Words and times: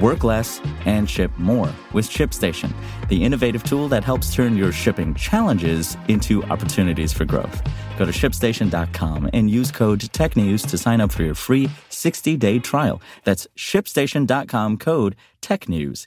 Work 0.00 0.24
less 0.24 0.60
and 0.86 1.08
ship 1.08 1.30
more 1.38 1.72
with 1.92 2.08
ShipStation, 2.08 2.72
the 3.08 3.22
innovative 3.22 3.62
tool 3.62 3.88
that 3.88 4.02
helps 4.02 4.34
turn 4.34 4.56
your 4.56 4.72
shipping 4.72 5.14
challenges 5.14 5.96
into 6.08 6.42
opportunities 6.44 7.12
for 7.12 7.24
growth. 7.24 7.62
Go 7.98 8.04
to 8.04 8.10
shipstation.com 8.12 9.30
and 9.32 9.50
use 9.50 9.70
code 9.70 10.00
TechNews 10.00 10.68
to 10.68 10.78
sign 10.78 11.00
up 11.00 11.12
for 11.12 11.22
your 11.22 11.34
free 11.34 11.70
60 11.90 12.36
day 12.36 12.58
trial. 12.58 13.00
That's 13.22 13.46
shipstation.com 13.56 14.78
code 14.78 15.16
TechNews. 15.40 16.06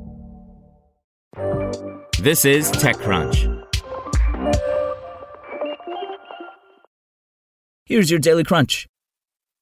This 1.33 2.43
is 2.43 2.69
TechCrunch. 2.71 3.65
Here's 7.85 8.11
your 8.11 8.19
Daily 8.19 8.43
Crunch. 8.43 8.87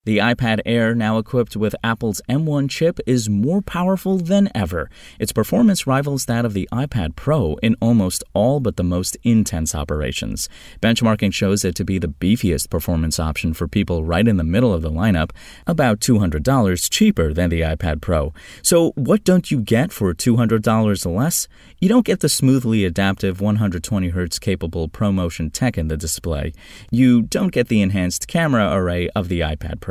The 0.05 0.19
iPad 0.19 0.61
Air, 0.65 0.95
now 0.95 1.17
equipped 1.17 1.57
with 1.57 1.75
Apple's 1.83 2.21
M1 2.29 2.69
chip, 2.69 3.01
is 3.05 3.29
more 3.29 3.61
powerful 3.61 4.17
than 4.17 4.49
ever. 4.55 4.89
Its 5.19 5.33
performance 5.33 5.85
rivals 5.85 6.23
that 6.25 6.45
of 6.45 6.53
the 6.53 6.69
iPad 6.71 7.17
Pro 7.17 7.55
in 7.55 7.75
almost 7.81 8.23
all 8.33 8.61
but 8.61 8.77
the 8.77 8.83
most 8.83 9.17
intense 9.23 9.75
operations. 9.75 10.47
Benchmarking 10.81 11.33
shows 11.33 11.65
it 11.65 11.75
to 11.75 11.83
be 11.83 11.99
the 11.99 12.07
beefiest 12.07 12.69
performance 12.69 13.19
option 13.19 13.53
for 13.53 13.67
people 13.67 14.05
right 14.05 14.25
in 14.25 14.37
the 14.37 14.43
middle 14.45 14.73
of 14.73 14.81
the 14.81 14.89
lineup, 14.89 15.31
about 15.67 15.99
$200 15.99 16.89
cheaper 16.89 17.33
than 17.33 17.49
the 17.49 17.59
iPad 17.59 17.99
Pro. 17.99 18.33
So, 18.63 18.93
what 18.95 19.25
don't 19.25 19.51
you 19.51 19.59
get 19.59 19.91
for 19.91 20.13
$200 20.13 21.13
less? 21.13 21.49
You 21.79 21.89
don't 21.89 22.05
get 22.05 22.21
the 22.21 22.29
smoothly 22.29 22.85
adaptive 22.85 23.39
120Hz 23.39 24.39
capable 24.39 24.87
ProMotion 24.87 25.51
tech 25.51 25.77
in 25.77 25.89
the 25.89 25.97
display. 25.97 26.53
You 26.89 27.21
don't 27.21 27.51
get 27.51 27.67
the 27.67 27.81
enhanced 27.81 28.29
camera 28.29 28.71
array 28.71 29.09
of 29.09 29.27
the 29.27 29.41
iPad 29.41 29.81
Pro. 29.81 29.88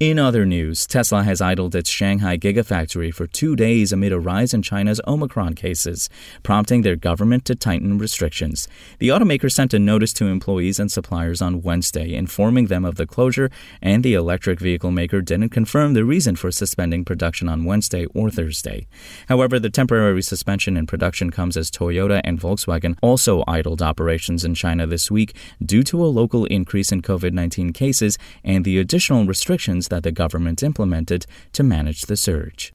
In 0.00 0.18
other 0.18 0.44
news, 0.44 0.88
Tesla 0.88 1.22
has 1.22 1.40
idled 1.40 1.76
its 1.76 1.88
Shanghai 1.88 2.36
Gigafactory 2.36 3.14
for 3.14 3.28
two 3.28 3.54
days 3.54 3.92
amid 3.92 4.10
a 4.10 4.18
rise 4.18 4.52
in 4.52 4.60
China's 4.60 5.00
Omicron 5.06 5.54
cases, 5.54 6.10
prompting 6.42 6.82
their 6.82 6.96
government 6.96 7.44
to 7.44 7.54
tighten 7.54 7.96
restrictions. 7.96 8.66
The 8.98 9.10
automaker 9.10 9.48
sent 9.52 9.72
a 9.72 9.78
notice 9.78 10.12
to 10.14 10.26
employees 10.26 10.80
and 10.80 10.90
suppliers 10.90 11.40
on 11.40 11.62
Wednesday, 11.62 12.12
informing 12.12 12.66
them 12.66 12.84
of 12.84 12.96
the 12.96 13.06
closure, 13.06 13.52
and 13.80 14.02
the 14.02 14.14
electric 14.14 14.58
vehicle 14.58 14.90
maker 14.90 15.20
didn't 15.22 15.50
confirm 15.50 15.94
the 15.94 16.04
reason 16.04 16.34
for 16.34 16.50
suspending 16.50 17.04
production 17.04 17.48
on 17.48 17.64
Wednesday 17.64 18.04
or 18.06 18.32
Thursday. 18.32 18.88
However, 19.28 19.60
the 19.60 19.70
temporary 19.70 20.24
suspension 20.24 20.76
in 20.76 20.88
production 20.88 21.30
comes 21.30 21.56
as 21.56 21.70
Toyota 21.70 22.20
and 22.24 22.40
Volkswagen 22.40 22.98
also 23.00 23.44
idled 23.46 23.80
operations 23.80 24.44
in 24.44 24.56
China 24.56 24.88
this 24.88 25.08
week 25.08 25.36
due 25.64 25.84
to 25.84 26.04
a 26.04 26.10
local 26.10 26.46
increase 26.46 26.90
in 26.90 27.00
COVID 27.00 27.32
19 27.32 27.72
cases 27.72 28.18
and 28.42 28.64
the 28.64 28.80
additional 28.80 29.24
restrictions 29.24 29.83
that 29.88 30.02
the 30.02 30.12
government 30.12 30.62
implemented 30.62 31.24
to 31.52 31.62
manage 31.62 32.02
the 32.02 32.16
surge. 32.16 32.73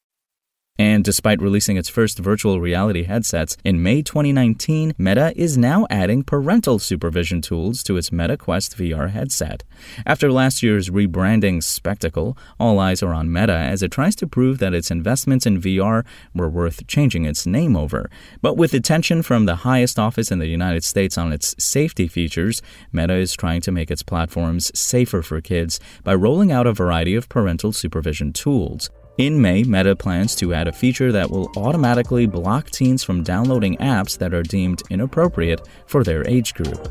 And 0.79 1.03
despite 1.03 1.41
releasing 1.41 1.75
its 1.75 1.89
first 1.89 2.19
virtual 2.19 2.61
reality 2.61 3.03
headsets 3.03 3.57
in 3.65 3.83
May 3.83 4.01
2019, 4.01 4.93
Meta 4.97 5.33
is 5.35 5.57
now 5.57 5.85
adding 5.89 6.23
parental 6.23 6.79
supervision 6.79 7.41
tools 7.41 7.83
to 7.83 7.97
its 7.97 8.13
Meta 8.13 8.37
Quest 8.37 8.77
VR 8.77 9.09
headset. 9.09 9.65
After 10.05 10.31
last 10.31 10.63
year's 10.63 10.89
rebranding 10.89 11.61
spectacle, 11.61 12.37
all 12.61 12.79
eyes 12.79 13.03
are 13.03 13.13
on 13.13 13.29
Meta 13.29 13.51
as 13.51 13.83
it 13.83 13.91
tries 13.91 14.15
to 14.15 14.27
prove 14.27 14.59
that 14.59 14.73
its 14.73 14.89
investments 14.89 15.45
in 15.45 15.59
VR 15.59 16.05
were 16.33 16.47
worth 16.47 16.87
changing 16.87 17.25
its 17.25 17.45
name 17.45 17.75
over. 17.75 18.09
But 18.41 18.55
with 18.55 18.73
attention 18.73 19.21
from 19.21 19.47
the 19.47 19.67
highest 19.67 19.99
office 19.99 20.31
in 20.31 20.39
the 20.39 20.47
United 20.47 20.85
States 20.85 21.17
on 21.17 21.33
its 21.33 21.55
safety 21.61 22.07
features, 22.07 22.61
Meta 22.93 23.15
is 23.15 23.33
trying 23.33 23.59
to 23.61 23.73
make 23.73 23.91
its 23.91 24.01
platforms 24.01 24.71
safer 24.79 25.21
for 25.21 25.41
kids 25.41 25.81
by 26.05 26.15
rolling 26.15 26.53
out 26.53 26.67
a 26.67 26.71
variety 26.71 27.15
of 27.15 27.27
parental 27.27 27.73
supervision 27.73 28.31
tools. 28.31 28.89
In 29.19 29.41
May, 29.41 29.63
Meta 29.63 29.97
plans 29.97 30.33
to 30.37 30.53
add 30.53 30.69
a 30.69 30.71
feature 30.71 31.11
that 31.11 31.29
will 31.29 31.51
automatically 31.57 32.25
block 32.25 32.69
teens 32.69 33.03
from 33.03 33.21
downloading 33.21 33.75
apps 33.75 34.17
that 34.17 34.33
are 34.33 34.43
deemed 34.43 34.81
inappropriate 34.89 35.67
for 35.87 36.05
their 36.05 36.25
age 36.25 36.53
group. 36.53 36.87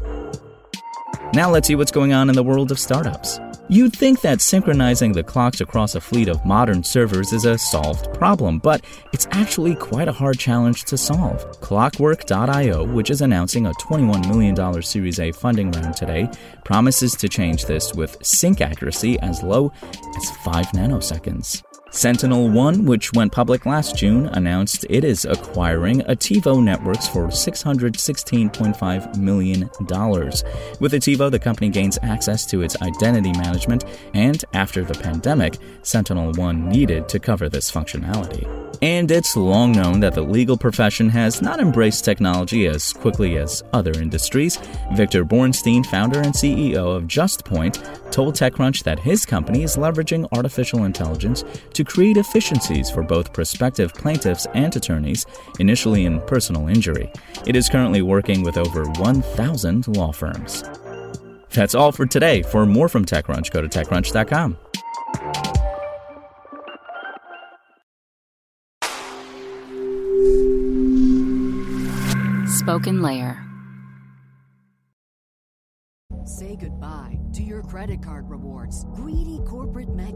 Now 1.33 1.51
let's 1.51 1.69
see 1.69 1.75
what's 1.75 1.91
going 1.91 2.13
on 2.13 2.29
in 2.29 2.35
the 2.35 2.43
world 2.43 2.71
of 2.71 2.79
startups. 2.79 3.41
You'd 3.71 3.97
think 3.97 4.21
that 4.21 4.43
synchronizing 4.43 5.13
the 5.13 5.23
clocks 5.23 5.63
across 5.63 5.95
a 5.95 6.03
fleet 6.03 6.29
of 6.29 6.45
modern 6.45 6.85
servers 6.85 7.33
is 7.33 7.47
a 7.47 7.57
solved 7.57 8.13
problem, 8.13 8.59
but 8.59 8.85
it's 9.15 9.27
actually 9.31 9.75
quite 9.75 10.09
a 10.09 10.13
hard 10.13 10.39
challenge 10.39 10.85
to 10.85 10.99
solve. 10.99 11.47
Clockwork.io, 11.63 12.85
which 12.85 13.11
is 13.11 13.23
announcing 13.23 13.65
a 13.65 13.73
$21 13.73 14.29
million 14.29 14.83
Series 14.83 15.19
A 15.19 15.33
funding 15.33 15.71
round 15.73 15.97
today, 15.97 16.29
promises 16.67 17.15
to 17.15 17.29
change 17.31 17.65
this 17.65 17.95
with 17.95 18.19
sync 18.23 18.61
accuracy 18.61 19.19
as 19.21 19.43
low 19.43 19.73
as 20.19 20.31
5 20.45 20.67
nanoseconds. 20.69 21.63
Sentinel 21.91 22.51
One, 22.51 22.85
which 22.85 23.13
went 23.15 23.33
public 23.33 23.65
last 23.65 23.97
June, 23.97 24.27
announced 24.27 24.85
it 24.91 25.05
is 25.05 25.25
acquiring 25.25 26.01
Attivo 26.03 26.63
Networks 26.63 27.09
for 27.09 27.29
$616.5 27.29 29.17
million. 29.17 29.61
With 30.81 30.93
Attivo, 30.93 31.31
the 31.31 31.39
company 31.39 31.71
gains 31.71 31.99
access 32.03 32.45
to 32.47 32.61
its 32.61 32.81
identity 32.83 33.33
management, 33.33 33.85
and 34.13 34.45
after 34.53 34.85
the 34.85 34.95
pandemic, 34.95 35.57
Sentinel 35.83 36.33
One 36.33 36.69
needed 36.69 37.09
to 37.09 37.19
cover 37.19 37.49
this 37.49 37.71
functionality. 37.71 38.47
And 38.81 39.11
it's 39.11 39.37
long 39.37 39.73
known 39.73 39.99
that 40.01 40.15
the 40.15 40.23
legal 40.23 40.57
profession 40.57 41.09
has 41.09 41.43
not 41.43 41.59
embraced 41.59 42.05
technology 42.05 42.67
as 42.67 42.93
quickly 42.93 43.37
as 43.37 43.65
other 43.73 43.91
industries. 43.93 44.57
Victor 44.95 45.25
Bornstein, 45.25 45.85
founder 45.85 46.21
and 46.21 46.33
CEO 46.33 46.97
of 46.97 47.05
JustPoint, 47.05 48.13
told 48.13 48.35
TechCrunch 48.35 48.85
that 48.85 49.01
his 49.01 49.27
company 49.27 49.65
is 49.65 49.77
leveraging 49.77 50.29
artificial 50.33 50.85
intelligence 50.85 51.43
to 51.79 51.85
create 51.85 52.17
efficiencies 52.17 52.91
for 52.91 53.05
both 53.05 53.33
prospective 53.33 53.95
plaintiffs 53.95 54.49
and 54.53 54.75
attorneys, 54.75 55.25
initially 55.61 56.07
in 56.07 56.21
personal 56.23 56.67
injury. 56.67 57.09
It 57.47 57.55
is 57.55 57.69
currently 57.69 58.03
working 58.03 58.43
with 58.43 58.57
over 58.59 58.85
1,000 58.85 59.87
law 59.97 60.11
firms. 60.11 60.65
That's 61.51 61.77
all 61.77 61.93
for 61.93 62.05
today. 62.05 62.43
For 62.43 62.67
more 62.67 62.89
from 62.89 63.05
TechCrunch, 63.05 63.53
go 63.53 63.63
to 63.63 63.69
TechCrunch.com. 63.69 64.57
Spoken 72.49 73.03
Layer. 73.03 73.45
Say 76.25 76.57
goodbye 76.57 77.19
to 77.35 77.43
your 77.43 77.63
credit 77.63 78.03
card 78.03 78.29
rewards. 78.29 78.85
Greedy 78.95 79.38
corporate 79.38 79.38